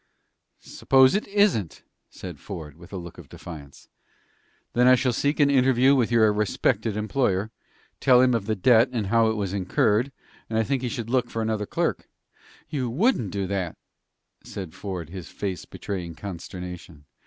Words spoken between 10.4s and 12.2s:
and I think he would look for another clerk."